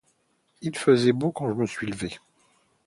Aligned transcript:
Il 0.63 0.75
faisait 0.75 1.11
beau 1.11 1.31
quand 1.31 1.47
je 1.53 1.59
me 1.59 1.67
suis 1.67 1.85
levé. 1.85 2.17